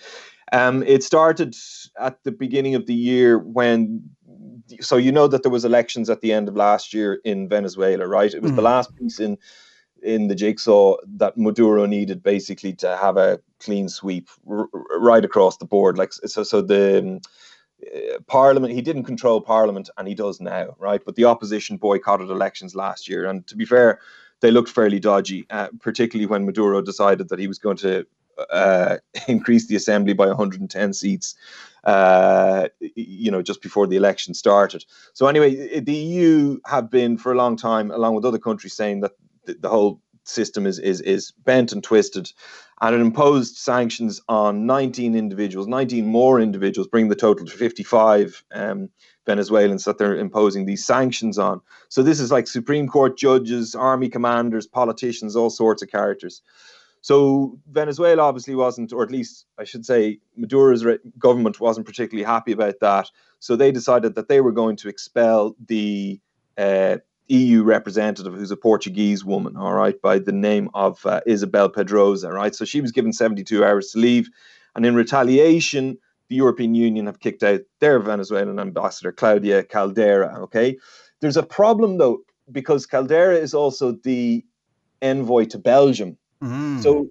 um, 0.52 0.82
it 0.84 1.02
started 1.02 1.54
at 1.98 2.22
the 2.24 2.32
beginning 2.32 2.74
of 2.74 2.86
the 2.86 2.94
year 2.94 3.38
when. 3.38 4.02
So 4.80 4.96
you 4.96 5.10
know 5.10 5.26
that 5.26 5.42
there 5.42 5.50
was 5.50 5.64
elections 5.64 6.08
at 6.08 6.20
the 6.20 6.32
end 6.32 6.48
of 6.48 6.54
last 6.54 6.94
year 6.94 7.20
in 7.24 7.48
Venezuela, 7.48 8.06
right? 8.06 8.32
It 8.32 8.40
was 8.40 8.52
mm. 8.52 8.56
the 8.56 8.62
last 8.62 8.94
piece 8.96 9.18
in 9.18 9.36
in 10.02 10.28
the 10.28 10.34
jigsaw 10.34 10.96
that 11.16 11.36
Maduro 11.36 11.86
needed 11.86 12.22
basically 12.22 12.72
to 12.74 12.96
have 12.96 13.16
a 13.16 13.40
clean 13.58 13.88
sweep 13.88 14.28
r- 14.48 14.68
right 14.98 15.24
across 15.24 15.56
the 15.58 15.64
board. 15.64 15.98
Like 15.98 16.12
so, 16.12 16.42
so 16.42 16.62
the 16.62 17.20
Parliament, 18.26 18.74
he 18.74 18.82
didn't 18.82 19.04
control 19.04 19.40
Parliament, 19.40 19.90
and 19.96 20.06
he 20.06 20.14
does 20.14 20.40
now, 20.40 20.74
right? 20.78 21.04
But 21.04 21.16
the 21.16 21.24
opposition 21.24 21.76
boycotted 21.76 22.30
elections 22.30 22.74
last 22.74 23.08
year, 23.08 23.26
and 23.26 23.46
to 23.46 23.56
be 23.56 23.64
fair, 23.64 24.00
they 24.40 24.50
looked 24.50 24.70
fairly 24.70 25.00
dodgy, 25.00 25.46
uh, 25.50 25.68
particularly 25.80 26.26
when 26.26 26.46
Maduro 26.46 26.80
decided 26.80 27.28
that 27.28 27.38
he 27.38 27.48
was 27.48 27.58
going 27.58 27.76
to 27.78 28.06
uh, 28.50 28.96
increase 29.28 29.66
the 29.66 29.76
assembly 29.76 30.12
by 30.12 30.26
110 30.26 30.92
seats. 30.92 31.34
Uh, 31.82 32.68
you 32.94 33.30
know, 33.30 33.40
just 33.40 33.62
before 33.62 33.86
the 33.86 33.96
election 33.96 34.34
started. 34.34 34.84
So 35.14 35.28
anyway, 35.28 35.80
the 35.80 35.94
EU 35.94 36.60
have 36.66 36.90
been 36.90 37.16
for 37.16 37.32
a 37.32 37.36
long 37.36 37.56
time, 37.56 37.90
along 37.90 38.14
with 38.14 38.26
other 38.26 38.38
countries, 38.38 38.74
saying 38.74 39.00
that 39.00 39.12
the, 39.46 39.54
the 39.54 39.70
whole 39.70 40.02
system 40.30 40.66
is 40.66 40.78
is 40.78 41.00
is 41.00 41.32
bent 41.44 41.72
and 41.72 41.82
twisted 41.82 42.32
and 42.80 42.94
it 42.94 43.00
imposed 43.00 43.56
sanctions 43.56 44.22
on 44.28 44.64
19 44.64 45.14
individuals, 45.14 45.66
19 45.66 46.06
more 46.06 46.40
individuals, 46.40 46.88
bringing 46.88 47.10
the 47.10 47.16
total 47.16 47.44
to 47.44 47.52
55 47.52 48.42
um, 48.52 48.88
Venezuelans 49.26 49.84
that 49.84 49.98
they're 49.98 50.16
imposing 50.16 50.64
these 50.64 50.84
sanctions 50.84 51.38
on. 51.38 51.60
So 51.90 52.02
this 52.02 52.20
is 52.20 52.30
like 52.32 52.46
Supreme 52.46 52.88
Court 52.88 53.18
judges, 53.18 53.74
army 53.74 54.08
commanders, 54.08 54.66
politicians, 54.66 55.36
all 55.36 55.50
sorts 55.50 55.82
of 55.82 55.90
characters. 55.90 56.40
So 57.02 57.58
Venezuela 57.70 58.22
obviously 58.22 58.54
wasn't, 58.54 58.92
or 58.92 59.02
at 59.02 59.10
least 59.10 59.46
I 59.58 59.64
should 59.64 59.84
say, 59.84 60.18
Maduro's 60.36 60.84
re- 60.84 60.98
government 61.18 61.60
wasn't 61.60 61.86
particularly 61.86 62.24
happy 62.24 62.52
about 62.52 62.80
that. 62.80 63.10
So 63.40 63.56
they 63.56 63.72
decided 63.72 64.14
that 64.14 64.28
they 64.28 64.40
were 64.40 64.52
going 64.52 64.76
to 64.76 64.88
expel 64.88 65.54
the 65.66 66.20
uh, 66.56 66.98
EU 67.30 67.62
representative 67.62 68.34
who's 68.34 68.50
a 68.50 68.56
Portuguese 68.56 69.24
woman, 69.24 69.56
all 69.56 69.74
right, 69.74 70.00
by 70.02 70.18
the 70.18 70.32
name 70.32 70.68
of 70.74 71.04
uh, 71.06 71.20
Isabel 71.26 71.68
Pedrosa, 71.68 72.30
right? 72.30 72.54
So 72.54 72.64
she 72.64 72.80
was 72.80 72.92
given 72.92 73.12
72 73.12 73.64
hours 73.64 73.92
to 73.92 73.98
leave. 73.98 74.28
And 74.74 74.84
in 74.84 74.94
retaliation, 74.94 75.96
the 76.28 76.36
European 76.36 76.74
Union 76.74 77.06
have 77.06 77.20
kicked 77.20 77.42
out 77.42 77.60
their 77.80 77.98
Venezuelan 78.00 78.58
ambassador, 78.58 79.12
Claudia 79.12 79.62
Caldera, 79.64 80.40
okay? 80.42 80.76
There's 81.20 81.36
a 81.36 81.42
problem, 81.42 81.98
though, 81.98 82.20
because 82.50 82.86
Caldera 82.86 83.36
is 83.36 83.54
also 83.54 83.92
the 83.92 84.44
envoy 85.02 85.44
to 85.46 85.58
Belgium. 85.58 86.16
Mm. 86.42 86.82
So 86.82 87.08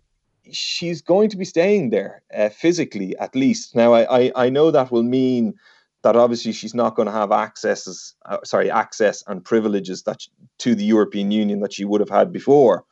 she's 0.52 1.02
going 1.02 1.30
to 1.30 1.38
be 1.38 1.46
staying 1.46 1.92
there 1.92 2.24
uh, 2.36 2.50
physically, 2.50 3.18
at 3.18 3.36
least. 3.36 3.76
Now, 3.76 3.94
I, 3.94 4.20
I, 4.20 4.32
I 4.36 4.50
know 4.50 4.72
that 4.72 4.92
will 4.92 5.04
mean 5.04 5.54
that 6.02 6.16
obviously 6.16 6.52
she's 6.52 6.74
not 6.74 6.96
going 6.96 7.08
to 7.08 7.12
have 7.12 7.32
accesses, 7.32 8.16
uh, 8.26 8.38
sorry, 8.44 8.72
access 8.72 9.24
and 9.28 9.44
privileges 9.44 10.04
that 10.04 10.22
to 10.60 10.76
the 10.76 10.86
European 10.86 11.32
Union 11.32 11.60
that 11.60 11.74
she 11.74 11.86
would 11.86 12.00
have 12.00 12.10
had 12.10 12.32
before, 12.32 12.86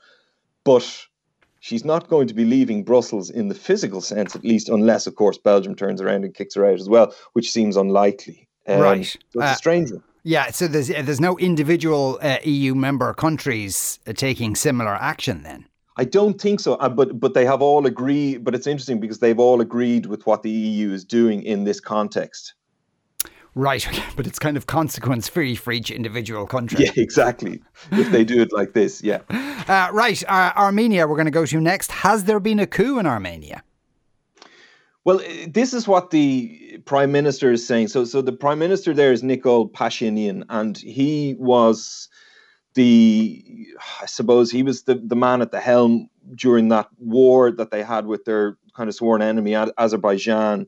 but 0.64 1.08
she's 1.60 1.86
not 1.86 2.10
going 2.10 2.28
to 2.28 2.34
be 2.34 2.46
leaving 2.46 2.84
Brussels 2.84 3.30
in 3.30 3.48
the 3.48 3.56
physical 3.56 4.02
sense, 4.02 4.36
at 4.36 4.44
least, 4.44 4.70
unless, 4.70 5.08
of 5.08 5.16
course, 5.16 5.38
Belgium 5.38 5.76
turns 5.76 6.02
around 6.02 6.26
and 6.26 6.34
kicks 6.34 6.56
her 6.56 6.66
out 6.66 6.80
as 6.80 6.90
well, 6.90 7.14
which 7.34 7.52
seems 7.52 7.78
unlikely. 7.78 8.48
Um, 8.68 8.82
right, 8.82 9.06
so 9.06 9.20
it's 9.36 9.52
uh, 9.52 9.54
a 9.54 9.56
strange 9.56 9.92
one. 9.92 10.04
Yeah, 10.24 10.52
so 10.52 10.68
there's 10.68 10.90
there's 10.90 11.22
no 11.22 11.38
individual 11.38 12.20
uh, 12.22 12.40
EU 12.44 12.76
member 12.76 13.14
countries 13.14 13.98
uh, 14.06 14.12
taking 14.12 14.56
similar 14.56 14.94
action 14.94 15.44
then. 15.44 15.66
I 15.96 16.04
don't 16.04 16.40
think 16.40 16.60
so, 16.60 16.74
uh, 16.74 16.90
but 16.90 17.18
but 17.18 17.34
they 17.34 17.46
have 17.46 17.62
all 17.62 17.86
agreed. 17.86 18.44
But 18.44 18.54
it's 18.54 18.68
interesting 18.68 19.00
because 19.00 19.20
they've 19.20 19.40
all 19.40 19.62
agreed 19.62 20.06
with 20.06 20.28
what 20.28 20.44
the 20.44 20.52
EU 20.52 20.92
is 20.92 21.06
doing 21.06 21.44
in 21.44 21.64
this 21.64 21.80
context. 21.80 22.56
Right, 23.58 23.88
but 24.16 24.28
it's 24.28 24.38
kind 24.38 24.56
of 24.56 24.68
consequence 24.68 25.28
free 25.28 25.56
for 25.56 25.72
each 25.72 25.90
individual 25.90 26.46
country. 26.46 26.86
Yeah, 26.86 26.92
exactly. 26.96 27.60
if 27.92 28.12
they 28.12 28.24
do 28.24 28.40
it 28.40 28.54
like 28.54 28.74
this, 28.74 29.02
yeah. 29.02 29.22
Uh, 29.68 29.90
right, 29.92 30.24
uh, 30.30 30.54
Armenia, 30.56 31.06
we're 31.06 31.18
going 31.18 31.26
to 31.26 31.32
go 31.32 31.46
to 31.46 31.60
next. 31.60 31.92
Has 31.92 32.24
there 32.24 32.40
been 32.40 32.58
a 32.58 32.66
coup 32.66 33.00
in 33.00 33.06
Armenia? 33.06 33.64
Well, 35.04 35.20
this 35.46 35.74
is 35.74 35.90
what 35.90 36.12
the 36.12 36.82
prime 36.86 37.12
minister 37.12 37.52
is 37.52 37.68
saying. 37.68 37.90
So, 37.90 38.06
so 38.06 38.22
the 38.22 38.32
prime 38.32 38.60
minister 38.60 38.94
there 38.94 39.12
is 39.12 39.24
Nikol 39.24 39.70
Pashinyan, 39.70 40.46
and 40.48 40.78
he 40.78 41.36
was 41.38 42.08
the 42.76 43.68
I 44.02 44.06
suppose 44.06 44.52
he 44.52 44.64
was 44.64 44.84
the, 44.84 44.96
the 44.96 45.18
man 45.18 45.42
at 45.42 45.52
the 45.52 45.60
helm 45.60 46.10
during 46.34 46.70
that 46.70 46.88
war 46.98 47.52
that 47.52 47.72
they 47.72 47.84
had 47.84 48.06
with 48.06 48.24
their 48.24 48.58
kind 48.74 48.88
of 48.88 48.96
sworn 48.96 49.22
enemy 49.22 49.54
Azerbaijan 49.54 50.68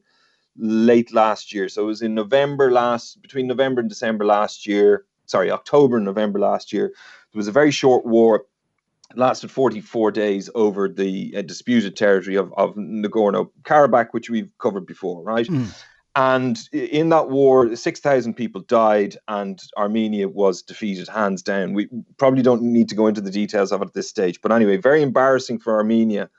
late 0.58 1.14
last 1.14 1.54
year. 1.54 1.70
So 1.70 1.84
it 1.84 1.88
was 1.88 2.02
in 2.02 2.16
November 2.16 2.72
last 2.72 3.22
between 3.22 3.48
November 3.48 3.82
and 3.82 3.90
December 3.90 4.26
last 4.26 4.68
year. 4.68 5.06
Sorry, 5.26 5.52
October 5.52 5.98
and 5.98 6.06
November 6.06 6.40
last 6.40 6.74
year. 6.74 6.88
There 7.32 7.40
was 7.40 7.48
a 7.48 7.52
very 7.52 7.72
short 7.72 8.06
war. 8.06 8.46
It 9.12 9.18
lasted 9.18 9.52
44 9.52 10.12
days 10.12 10.50
over 10.54 10.88
the 10.88 11.34
uh, 11.38 11.42
disputed 11.42 11.96
territory 11.96 12.36
of, 12.36 12.54
of 12.58 12.76
Nagorno 12.76 13.50
Karabakh, 13.64 14.10
which 14.12 14.30
we've 14.30 14.52
covered 14.60 14.86
before, 14.86 15.24
right? 15.24 15.48
Mm. 15.48 15.74
And 16.16 16.60
in 16.74 17.10
that 17.10 17.30
war, 17.30 17.76
6,000 17.76 18.34
people 18.34 18.62
died 18.62 19.16
and 19.28 19.60
Armenia 19.78 20.28
was 20.28 20.62
defeated 20.62 21.08
hands 21.08 21.42
down. 21.42 21.74
We 21.74 21.88
probably 22.18 22.42
don't 22.42 22.62
need 22.62 22.90
to 22.90 22.96
go 22.96 23.08
into 23.08 23.22
the 23.22 23.32
details 23.32 23.72
of 23.72 23.82
it 23.82 23.88
at 23.88 23.94
this 23.94 24.10
stage. 24.10 24.42
But 24.42 24.52
anyway, 24.52 24.78
very 24.78 25.02
embarrassing 25.02 25.60
for 25.60 25.76
Armenia. 25.76 26.30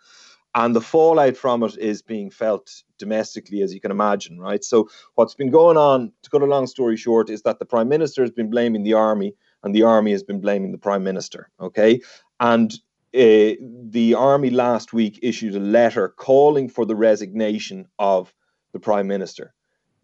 And 0.55 0.75
the 0.75 0.81
fallout 0.81 1.37
from 1.37 1.63
it 1.63 1.77
is 1.79 2.03
being 2.03 2.31
felt 2.31 2.83
domestically, 2.99 3.63
as 3.63 3.73
you 3.73 3.81
can 3.81 3.91
imagine, 3.91 4.39
right? 4.41 4.65
So, 4.65 4.89
what's 5.15 5.35
been 5.35 5.51
going 5.51 5.77
on, 5.77 6.13
to 6.23 6.31
cut 6.31 6.43
a 6.43 6.47
long 6.47 6.67
story 6.67 6.97
short, 6.97 7.31
is 7.31 7.43
that 7.43 7.59
the 7.59 7.65
prime 7.65 7.89
minister 7.89 8.23
has 8.23 8.33
been 8.33 8.51
blaming 8.51 8.83
the 8.83 8.95
army 8.95 9.35
and 9.63 9.75
the 9.75 9.85
army 9.85 10.11
has 10.11 10.23
been 10.23 10.41
blaming 10.41 10.73
the 10.73 10.79
prime 10.79 11.05
minister, 11.05 11.51
okay? 11.61 12.01
And 12.41 12.73
uh, 13.15 13.55
the 13.91 14.15
army 14.17 14.51
last 14.51 14.93
week 14.93 15.21
issued 15.23 15.55
a 15.55 15.61
letter 15.61 16.09
calling 16.09 16.69
for 16.69 16.85
the 16.85 16.97
resignation 16.97 17.87
of 17.99 18.33
the 18.73 18.81
prime 18.81 19.07
minister 19.07 19.55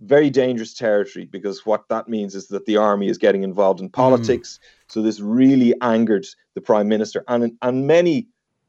very 0.00 0.28
dangerous 0.28 0.74
territory 0.74 1.24
because 1.24 1.64
what 1.64 1.88
that 1.88 2.08
means 2.08 2.34
is 2.34 2.48
that 2.48 2.66
the 2.66 2.76
army 2.76 3.08
is 3.08 3.16
getting 3.16 3.42
involved 3.42 3.80
in 3.80 3.88
politics. 3.88 4.58
Mm. 4.60 4.92
So 4.92 5.02
this 5.02 5.20
really 5.20 5.74
angered 5.80 6.26
the 6.54 6.60
prime 6.60 6.88
minister 6.88 7.24
and 7.28 7.52
and 7.62 7.86
many 7.86 8.28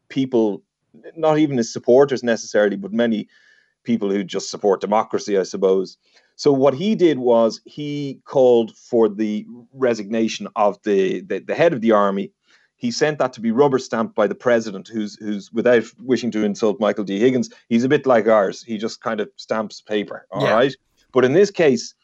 people, 0.10 0.64
not 1.16 1.38
even 1.38 1.58
his 1.58 1.72
supporters 1.72 2.24
necessarily, 2.24 2.76
but 2.76 2.94
many 2.94 3.28
people 3.84 4.10
who 4.10 4.24
just 4.24 4.52
support 4.52 4.82
democracy, 4.82 5.38
I 5.38 5.44
suppose. 5.44 5.98
So 6.36 6.52
what 6.52 6.76
he 6.76 6.94
did 6.94 7.18
was 7.18 7.62
he 7.66 8.20
called 8.26 8.76
for 8.78 9.10
the 9.10 9.48
resignation 9.74 10.48
of 10.56 10.78
the, 10.84 11.22
the, 11.22 11.40
the 11.40 11.56
head 11.56 11.74
of 11.74 11.82
the 11.82 11.92
army. 11.92 12.32
He 12.76 12.92
sent 12.92 13.18
that 13.18 13.34
to 13.34 13.42
be 13.42 13.50
rubber 13.50 13.80
stamped 13.80 14.14
by 14.14 14.28
the 14.28 14.36
president, 14.36 14.88
who's 14.88 15.16
who's 15.16 15.52
without 15.52 15.86
wishing 16.00 16.30
to 16.32 16.44
insult 16.44 16.80
Michael 16.80 17.06
D. 17.06 17.18
Higgins, 17.20 17.50
he's 17.70 17.84
a 17.84 17.90
bit 17.90 18.06
like 18.06 18.28
ours. 18.28 18.62
He 18.62 18.78
just 18.78 19.02
kind 19.02 19.20
of 19.20 19.30
stamps 19.36 19.82
paper. 19.82 20.28
All 20.30 20.44
yeah. 20.44 20.54
right. 20.54 20.76
But 21.12 21.26
in 21.26 21.34
this 21.34 21.50
case, 21.50 21.96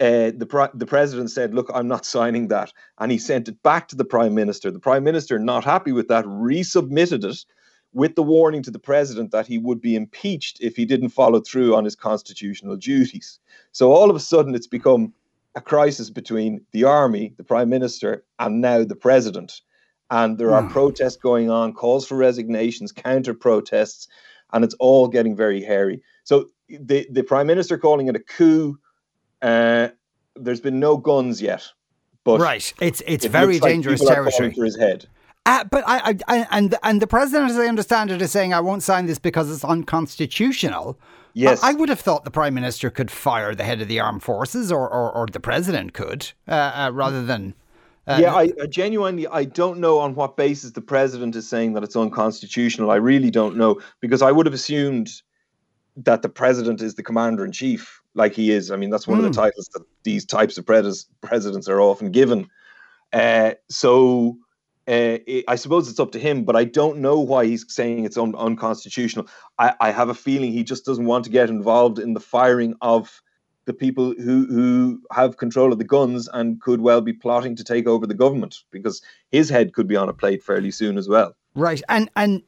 uh, 0.00 0.32
the 0.36 0.70
the 0.74 0.84
president 0.84 1.30
said, 1.30 1.54
"Look, 1.54 1.70
I'm 1.72 1.88
not 1.88 2.04
signing 2.16 2.48
that," 2.48 2.74
and 2.98 3.10
he 3.10 3.16
sent 3.16 3.48
it 3.48 3.62
back 3.62 3.88
to 3.88 3.96
the 3.96 4.04
prime 4.04 4.34
minister. 4.34 4.70
The 4.70 4.78
prime 4.78 5.02
minister, 5.02 5.38
not 5.38 5.64
happy 5.64 5.92
with 5.92 6.08
that, 6.08 6.26
resubmitted 6.26 7.24
it 7.24 7.42
with 7.92 8.14
the 8.14 8.22
warning 8.22 8.62
to 8.62 8.70
the 8.70 8.78
president 8.78 9.30
that 9.30 9.46
he 9.46 9.58
would 9.58 9.80
be 9.80 9.96
impeached 9.96 10.60
if 10.60 10.76
he 10.76 10.84
didn't 10.84 11.08
follow 11.08 11.40
through 11.40 11.74
on 11.74 11.84
his 11.84 11.96
constitutional 11.96 12.76
duties. 12.76 13.38
So 13.72 13.92
all 13.92 14.10
of 14.10 14.16
a 14.16 14.20
sudden, 14.20 14.54
it's 14.54 14.66
become 14.66 15.12
a 15.54 15.60
crisis 15.60 16.10
between 16.10 16.64
the 16.72 16.84
army, 16.84 17.34
the 17.36 17.44
prime 17.44 17.68
minister, 17.68 18.24
and 18.38 18.60
now 18.60 18.84
the 18.84 18.96
president. 18.96 19.60
And 20.10 20.38
there 20.38 20.54
are 20.54 20.62
mm. 20.62 20.70
protests 20.70 21.16
going 21.16 21.50
on, 21.50 21.74
calls 21.74 22.06
for 22.06 22.16
resignations, 22.16 22.92
counter 22.92 23.34
protests, 23.34 24.08
and 24.52 24.64
it's 24.64 24.74
all 24.78 25.08
getting 25.08 25.36
very 25.36 25.62
hairy. 25.62 26.02
So 26.24 26.48
the 26.68 27.06
the 27.10 27.22
prime 27.22 27.46
minister 27.46 27.78
calling 27.78 28.08
it 28.08 28.16
a 28.16 28.20
coup. 28.20 28.78
Uh, 29.42 29.88
there's 30.36 30.60
been 30.60 30.80
no 30.80 30.96
guns 30.96 31.42
yet, 31.42 31.66
but 32.24 32.40
right, 32.40 32.72
it's 32.80 33.02
it's 33.06 33.24
it 33.24 33.30
very 33.30 33.58
dangerous 33.58 34.00
like 34.00 34.14
territory 34.14 34.52
his 34.52 34.76
head. 34.76 35.06
Uh, 35.48 35.64
but 35.64 35.82
I, 35.86 36.14
I, 36.28 36.46
and 36.50 36.74
and 36.82 37.00
the 37.00 37.06
president, 37.06 37.50
as 37.50 37.58
I 37.58 37.68
understand 37.68 38.10
it, 38.10 38.20
is 38.20 38.30
saying 38.30 38.52
I 38.52 38.60
won't 38.60 38.82
sign 38.82 39.06
this 39.06 39.18
because 39.18 39.50
it's 39.50 39.64
unconstitutional. 39.64 40.98
Yes, 41.32 41.62
I, 41.62 41.70
I 41.70 41.72
would 41.72 41.88
have 41.88 42.00
thought 42.00 42.24
the 42.24 42.30
prime 42.30 42.52
minister 42.52 42.90
could 42.90 43.10
fire 43.10 43.54
the 43.54 43.64
head 43.64 43.80
of 43.80 43.88
the 43.88 43.98
armed 43.98 44.22
forces, 44.22 44.70
or 44.70 44.86
or, 44.90 45.10
or 45.10 45.26
the 45.26 45.40
president 45.40 45.94
could, 45.94 46.32
uh, 46.46 46.50
uh, 46.52 46.90
rather 46.92 47.24
than. 47.24 47.54
Uh, 48.06 48.18
yeah, 48.20 48.34
I, 48.34 48.52
I, 48.62 48.66
genuinely 48.66 49.26
I 49.26 49.44
don't 49.44 49.78
know 49.80 49.98
on 50.00 50.14
what 50.14 50.36
basis 50.36 50.72
the 50.72 50.82
president 50.82 51.34
is 51.34 51.48
saying 51.48 51.72
that 51.74 51.82
it's 51.82 51.96
unconstitutional. 51.96 52.90
I 52.90 52.96
really 52.96 53.30
don't 53.30 53.56
know 53.56 53.80
because 54.00 54.20
I 54.20 54.30
would 54.30 54.44
have 54.44 54.54
assumed 54.54 55.22
that 55.96 56.20
the 56.20 56.28
president 56.28 56.82
is 56.82 56.96
the 56.96 57.02
commander 57.02 57.42
in 57.44 57.52
chief, 57.52 58.02
like 58.12 58.34
he 58.34 58.50
is. 58.50 58.70
I 58.70 58.76
mean, 58.76 58.90
that's 58.90 59.08
one 59.08 59.16
mm. 59.16 59.24
of 59.24 59.32
the 59.32 59.40
hmm. 59.40 59.46
titles 59.46 59.70
that 59.72 59.82
these 60.04 60.26
types 60.26 60.58
of 60.58 60.66
pres- 60.66 61.08
presidents 61.22 61.68
are 61.68 61.80
often 61.80 62.10
given. 62.10 62.48
Uh, 63.14 63.52
so 63.70 64.36
uh, 64.88 65.18
it, 65.26 65.44
I 65.48 65.56
suppose 65.56 65.88
it's 65.88 66.00
up 66.00 66.12
to 66.12 66.18
him, 66.18 66.44
but 66.44 66.56
I 66.56 66.64
don't 66.64 66.98
know 66.98 67.20
why 67.20 67.44
he's 67.44 67.66
saying 67.68 68.06
it's 68.06 68.16
un- 68.16 68.34
unconstitutional. 68.34 69.28
I, 69.58 69.74
I, 69.80 69.90
have 69.90 70.08
a 70.08 70.14
feeling 70.14 70.50
he 70.50 70.64
just 70.64 70.86
doesn't 70.86 71.04
want 71.04 71.24
to 71.26 71.30
get 71.30 71.50
involved 71.50 71.98
in 71.98 72.14
the 72.14 72.20
firing 72.20 72.74
of 72.80 73.20
the 73.66 73.74
people 73.74 74.14
who 74.14 74.46
who 74.46 75.02
have 75.12 75.36
control 75.36 75.72
of 75.72 75.78
the 75.78 75.84
guns 75.84 76.26
and 76.32 76.58
could 76.62 76.80
well 76.80 77.02
be 77.02 77.12
plotting 77.12 77.54
to 77.56 77.64
take 77.64 77.86
over 77.86 78.06
the 78.06 78.14
government 78.14 78.60
because 78.70 79.02
his 79.30 79.50
head 79.50 79.74
could 79.74 79.86
be 79.86 79.96
on 79.96 80.08
a 80.08 80.14
plate 80.14 80.42
fairly 80.42 80.70
soon 80.70 80.96
as 80.96 81.06
well. 81.06 81.36
Right, 81.54 81.82
and 81.90 82.10
and 82.16 82.42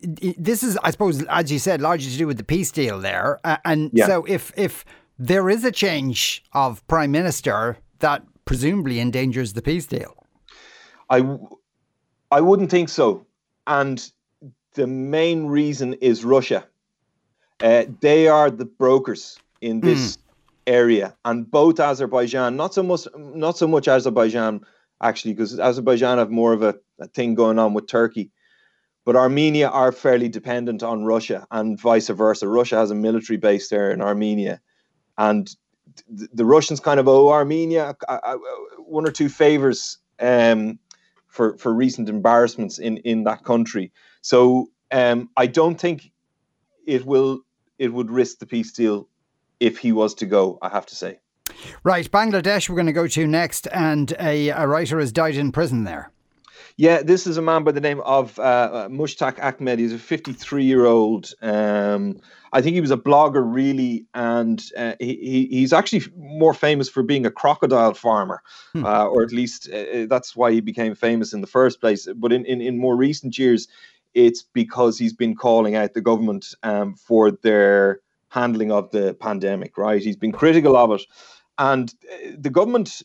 this 0.00 0.62
is, 0.62 0.78
I 0.82 0.90
suppose, 0.90 1.22
as 1.24 1.52
you 1.52 1.58
said, 1.58 1.82
largely 1.82 2.10
to 2.10 2.16
do 2.16 2.26
with 2.26 2.38
the 2.38 2.44
peace 2.44 2.70
deal 2.70 2.98
there. 2.98 3.40
Uh, 3.44 3.58
and 3.66 3.90
yeah. 3.92 4.06
so, 4.06 4.24
if 4.24 4.52
if 4.56 4.86
there 5.18 5.50
is 5.50 5.64
a 5.64 5.72
change 5.72 6.42
of 6.54 6.86
prime 6.88 7.10
minister, 7.10 7.76
that 7.98 8.22
presumably 8.46 9.00
endangers 9.00 9.52
the 9.52 9.60
peace 9.60 9.86
deal. 9.86 10.14
I 11.10 11.20
I 12.30 12.40
wouldn't 12.40 12.70
think 12.70 12.88
so, 12.88 13.26
and 13.66 14.10
the 14.74 14.86
main 14.86 15.46
reason 15.46 15.94
is 15.94 16.24
Russia. 16.24 16.64
Uh, 17.60 17.84
they 18.00 18.28
are 18.28 18.50
the 18.50 18.64
brokers 18.64 19.38
in 19.60 19.80
this 19.80 20.16
mm. 20.16 20.20
area, 20.66 21.16
and 21.24 21.50
both 21.50 21.80
Azerbaijan, 21.80 22.56
not 22.56 22.74
so 22.74 22.82
much, 22.82 23.06
not 23.16 23.58
so 23.58 23.66
much 23.66 23.88
Azerbaijan 23.88 24.64
actually, 25.00 25.32
because 25.32 25.58
Azerbaijan 25.60 26.18
have 26.18 26.30
more 26.30 26.52
of 26.52 26.62
a, 26.62 26.74
a 27.00 27.06
thing 27.06 27.34
going 27.34 27.58
on 27.58 27.72
with 27.72 27.86
Turkey 27.86 28.30
but 29.08 29.16
Armenia 29.16 29.70
are 29.70 29.90
fairly 29.90 30.28
dependent 30.28 30.82
on 30.82 31.06
Russia 31.06 31.46
and 31.50 31.80
vice 31.80 32.10
versa. 32.10 32.46
Russia 32.46 32.76
has 32.76 32.90
a 32.90 32.94
military 32.94 33.38
base 33.38 33.70
there 33.70 33.90
in 33.90 34.02
Armenia, 34.02 34.60
and 35.16 35.48
the 36.10 36.44
Russians 36.44 36.78
kind 36.78 37.00
of 37.00 37.08
owe 37.08 37.30
Armenia 37.30 37.96
one 38.76 39.08
or 39.08 39.10
two 39.10 39.30
favors 39.30 39.96
um, 40.20 40.78
for 41.38 41.56
for 41.56 41.72
recent 41.72 42.08
embarrassments 42.08 42.80
in 42.80 42.96
in 42.98 43.22
that 43.22 43.44
country. 43.44 43.92
So 44.22 44.70
um, 44.90 45.30
I 45.36 45.46
don't 45.46 45.80
think 45.80 46.10
it 46.84 47.06
will 47.06 47.42
it 47.78 47.92
would 47.92 48.10
risk 48.10 48.40
the 48.40 48.46
peace 48.46 48.72
deal 48.72 49.08
if 49.60 49.78
he 49.78 49.92
was 49.92 50.14
to 50.14 50.26
go. 50.26 50.58
I 50.60 50.68
have 50.68 50.86
to 50.86 50.96
say. 50.96 51.20
Right, 51.84 52.10
Bangladesh. 52.10 52.68
We're 52.68 52.74
going 52.74 52.86
to 52.86 52.92
go 52.92 53.06
to 53.06 53.26
next, 53.26 53.68
and 53.72 54.12
a, 54.18 54.48
a 54.48 54.66
writer 54.66 54.98
has 54.98 55.12
died 55.12 55.36
in 55.36 55.52
prison 55.52 55.84
there. 55.84 56.10
Yeah, 56.78 57.02
this 57.02 57.26
is 57.26 57.36
a 57.36 57.42
man 57.42 57.64
by 57.64 57.72
the 57.72 57.80
name 57.80 58.00
of 58.02 58.38
uh, 58.38 58.42
uh 58.42 58.88
Mushtaq 58.88 59.42
Ahmed. 59.42 59.80
He's 59.80 59.92
a 59.92 59.98
53 59.98 60.64
year 60.64 60.86
old. 60.86 61.32
Um, 61.42 62.20
I 62.52 62.62
think 62.62 62.74
he 62.74 62.80
was 62.80 62.92
a 62.92 62.96
blogger, 62.96 63.42
really, 63.44 64.06
and 64.14 64.64
uh, 64.76 64.94
he, 65.00 65.48
he's 65.50 65.72
actually 65.72 66.04
more 66.16 66.54
famous 66.54 66.88
for 66.88 67.02
being 67.02 67.26
a 67.26 67.32
crocodile 67.32 67.94
farmer, 67.94 68.42
hmm. 68.72 68.84
uh, 68.84 69.06
or 69.06 69.24
at 69.24 69.32
least 69.32 69.68
uh, 69.72 69.76
uh, 69.76 70.06
that's 70.08 70.36
why 70.36 70.52
he 70.52 70.60
became 70.60 70.94
famous 70.94 71.32
in 71.32 71.40
the 71.40 71.48
first 71.48 71.80
place. 71.80 72.08
But 72.14 72.32
in, 72.32 72.44
in, 72.46 72.60
in 72.60 72.78
more 72.78 72.96
recent 72.96 73.36
years, 73.36 73.66
it's 74.14 74.44
because 74.44 74.96
he's 74.96 75.12
been 75.12 75.34
calling 75.34 75.74
out 75.74 75.94
the 75.94 76.00
government 76.00 76.54
um, 76.62 76.94
for 76.94 77.32
their 77.32 78.00
handling 78.28 78.70
of 78.70 78.92
the 78.92 79.14
pandemic, 79.14 79.76
right? 79.76 80.00
He's 80.00 80.16
been 80.16 80.32
critical 80.32 80.76
of 80.76 80.92
it. 80.92 81.02
And 81.58 81.92
the 82.38 82.50
government 82.50 83.02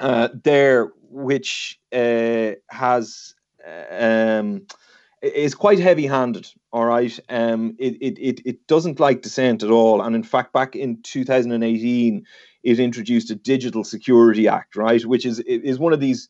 uh, 0.00 0.28
there 0.42 0.92
which 1.08 1.80
uh, 1.92 2.52
has 2.70 3.34
um, 3.90 4.66
is 5.22 5.54
quite 5.54 5.78
heavy-handed. 5.78 6.48
All 6.72 6.84
right, 6.84 7.18
um, 7.28 7.74
it, 7.78 7.96
it 8.00 8.40
it 8.44 8.66
doesn't 8.66 9.00
like 9.00 9.22
dissent 9.22 9.62
at 9.62 9.70
all, 9.70 10.02
and 10.02 10.14
in 10.14 10.22
fact, 10.22 10.52
back 10.52 10.76
in 10.76 11.02
2018, 11.02 12.26
it 12.62 12.78
introduced 12.78 13.30
a 13.30 13.34
Digital 13.34 13.84
Security 13.84 14.48
Act, 14.48 14.76
right, 14.76 15.04
which 15.04 15.24
is 15.24 15.40
is 15.40 15.78
one 15.78 15.92
of 15.92 16.00
these 16.00 16.28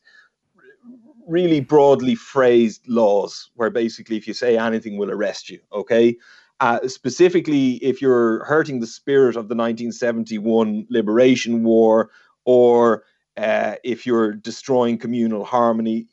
really 1.29 1.59
broadly 1.59 2.15
phrased 2.15 2.87
laws 2.87 3.51
where 3.55 3.69
basically 3.69 4.17
if 4.17 4.27
you 4.27 4.33
say 4.33 4.57
anything 4.57 4.97
we'll 4.97 5.11
arrest 5.11 5.49
you 5.49 5.59
okay? 5.71 6.17
Uh, 6.59 6.85
specifically 6.87 7.73
if 7.75 8.01
you're 8.01 8.43
hurting 8.45 8.79
the 8.79 8.87
spirit 8.87 9.35
of 9.35 9.47
the 9.47 9.55
1971 9.55 10.87
liberation 10.89 11.63
war 11.63 12.09
or 12.45 13.03
if 13.83 14.05
you're 14.05 14.33
destroying 14.33 14.97
communal 14.97 15.43
harmony, 15.43 16.07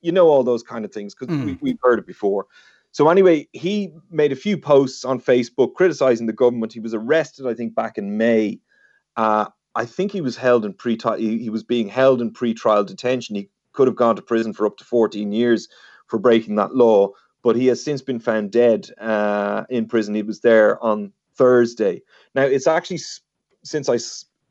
you 0.00 0.12
know 0.12 0.28
all 0.28 0.42
those 0.42 0.62
kind 0.62 0.84
of 0.84 0.92
things 0.92 1.14
because 1.14 1.34
mm. 1.34 1.60
we, 1.60 1.70
have 1.70 1.78
heard 1.82 1.98
it 1.98 2.06
before. 2.06 2.46
So 2.90 3.08
anyway, 3.08 3.48
he 3.52 3.92
made 4.10 4.32
a 4.32 4.36
few 4.36 4.58
posts 4.58 5.04
on 5.04 5.20
Facebook 5.20 5.74
criticizing 5.74 6.26
the 6.26 6.32
government. 6.32 6.72
He 6.72 6.80
was 6.80 6.92
arrested, 6.92 7.46
I 7.46 7.54
think, 7.54 7.74
back 7.74 7.96
in 7.96 8.18
May. 8.18 8.60
Uh, 9.16 9.46
I 9.74 9.86
think 9.86 10.12
he 10.12 10.20
was 10.20 10.36
held 10.36 10.64
in 10.64 10.74
pre 10.74 10.98
he, 11.16 11.38
he 11.38 11.50
was 11.50 11.64
being 11.64 11.88
held 11.88 12.20
in 12.20 12.32
pre-trial 12.32 12.84
detention. 12.84 13.36
He 13.36 13.48
could 13.72 13.86
have 13.88 13.96
gone 13.96 14.16
to 14.16 14.22
prison 14.22 14.52
for 14.52 14.66
up 14.66 14.76
to 14.78 14.84
14 14.84 15.32
years 15.32 15.68
for 16.06 16.18
breaking 16.18 16.56
that 16.56 16.74
law. 16.74 17.08
But 17.42 17.56
he 17.56 17.66
has 17.68 17.82
since 17.82 18.02
been 18.02 18.20
found 18.20 18.52
dead 18.52 18.88
uh, 19.00 19.64
in 19.70 19.86
prison. 19.86 20.14
He 20.14 20.22
was 20.22 20.40
there 20.40 20.82
on 20.84 21.12
Thursday. 21.34 22.02
Now, 22.34 22.42
it's 22.42 22.66
actually 22.66 23.00
since 23.64 23.88
I 23.88 23.98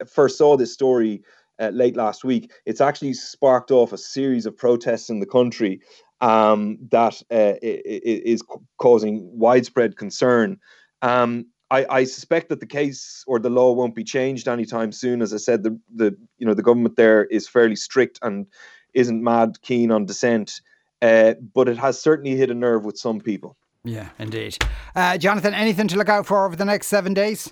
first 0.06 0.38
saw 0.38 0.58
this 0.58 0.74
story 0.74 1.24
uh, 1.62 1.70
late 1.70 1.96
last 1.96 2.24
week, 2.24 2.51
it's 2.65 2.82
actually 2.82 3.13
sparked 3.13 3.72
off 3.72 3.94
a 3.94 3.98
series 3.98 4.46
of 4.46 4.58
protests 4.58 5.10
in 5.10 5.20
the 5.20 5.25
country 5.25 5.80
um, 6.20 6.77
that 6.91 7.22
uh, 7.32 7.53
is 7.62 8.44
causing 8.77 9.30
widespread 9.38 9.98
concern. 9.98 10.60
Um, 11.01 11.46
I, 11.70 11.86
I, 11.89 12.03
suspect 12.03 12.50
that 12.50 12.60
the 12.60 12.68
case 12.68 13.24
or 13.27 13.39
the 13.39 13.50
law 13.50 13.72
won't 13.72 13.96
be 13.96 14.03
changed 14.03 14.48
anytime 14.48 14.91
soon. 14.91 15.22
As 15.22 15.34
I 15.34 15.38
said, 15.38 15.63
the, 15.63 15.80
the 15.96 16.15
you 16.38 16.46
know 16.46 16.53
the 16.53 16.62
government 16.62 16.96
there 16.98 17.25
is 17.25 17.48
fairly 17.48 17.77
strict 17.77 18.20
and 18.22 18.46
isn't 18.94 19.24
mad 19.24 19.62
keen 19.62 19.89
on 19.89 20.06
dissent, 20.06 20.62
uh, 21.01 21.36
but 21.53 21.70
it 21.70 21.77
has 21.77 22.00
certainly 22.00 22.36
hit 22.36 22.51
a 22.51 22.53
nerve 22.53 22.86
with 22.86 22.98
some 22.98 23.20
people. 23.20 23.56
Yeah, 23.84 24.10
indeed. 24.20 24.58
Uh, 24.96 25.18
Jonathan, 25.18 25.53
anything 25.53 25.88
to 25.88 25.98
look 25.98 26.10
out 26.10 26.27
for 26.27 26.46
over 26.46 26.56
the 26.56 26.65
next 26.65 26.88
seven 26.88 27.13
days? 27.13 27.51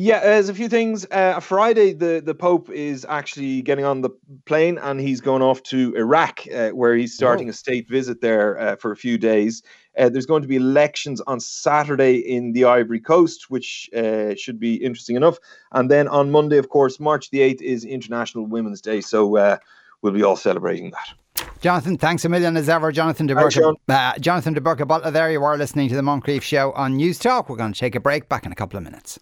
Yeah, 0.00 0.20
there's 0.20 0.48
a 0.48 0.54
few 0.54 0.68
things. 0.68 1.04
Uh, 1.10 1.40
Friday, 1.40 1.92
the, 1.92 2.22
the 2.24 2.32
Pope 2.32 2.70
is 2.70 3.04
actually 3.08 3.62
getting 3.62 3.84
on 3.84 4.00
the 4.00 4.10
plane 4.46 4.78
and 4.78 5.00
he's 5.00 5.20
going 5.20 5.42
off 5.42 5.60
to 5.64 5.92
Iraq, 5.96 6.44
uh, 6.54 6.68
where 6.68 6.94
he's 6.94 7.16
starting 7.16 7.48
oh. 7.48 7.50
a 7.50 7.52
state 7.52 7.88
visit 7.88 8.20
there 8.20 8.56
uh, 8.60 8.76
for 8.76 8.92
a 8.92 8.96
few 8.96 9.18
days. 9.18 9.64
Uh, 9.98 10.08
there's 10.08 10.24
going 10.24 10.42
to 10.42 10.46
be 10.46 10.54
elections 10.54 11.20
on 11.22 11.40
Saturday 11.40 12.18
in 12.18 12.52
the 12.52 12.64
Ivory 12.64 13.00
Coast, 13.00 13.50
which 13.50 13.90
uh, 13.92 14.36
should 14.36 14.60
be 14.60 14.76
interesting 14.76 15.16
enough. 15.16 15.38
And 15.72 15.90
then 15.90 16.06
on 16.06 16.30
Monday, 16.30 16.58
of 16.58 16.68
course, 16.68 17.00
March 17.00 17.30
the 17.30 17.40
8th 17.40 17.60
is 17.60 17.84
International 17.84 18.46
Women's 18.46 18.80
Day. 18.80 19.00
So 19.00 19.36
uh, 19.36 19.56
we'll 20.00 20.12
be 20.12 20.22
all 20.22 20.36
celebrating 20.36 20.92
that. 20.92 21.12
Jonathan, 21.60 21.98
thanks 21.98 22.24
a 22.24 22.28
million 22.28 22.56
as 22.56 22.68
ever. 22.68 22.92
Jonathan 22.92 23.26
de 23.26 23.34
Burca. 23.34 23.74
Uh, 23.88 24.18
Jonathan 24.18 24.54
de 24.54 24.60
Burca, 24.60 24.86
Butler 24.86 25.10
there. 25.10 25.30
You 25.30 25.42
are 25.44 25.56
listening 25.56 25.88
to 25.88 25.94
the 25.94 26.02
Moncrieff 26.02 26.42
Show 26.42 26.72
on 26.72 26.96
News 26.96 27.18
Talk. 27.18 27.48
We're 27.48 27.56
going 27.56 27.72
to 27.72 27.78
take 27.78 27.94
a 27.94 28.00
break 28.00 28.28
back 28.28 28.46
in 28.46 28.52
a 28.52 28.54
couple 28.54 28.76
of 28.76 28.84
minutes. 28.84 29.18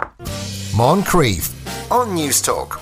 Moncrieff 0.76 1.52
on 1.90 2.14
News 2.14 2.40
Talk. 2.40 2.80